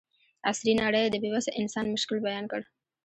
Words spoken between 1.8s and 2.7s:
مشکل بیان کړ.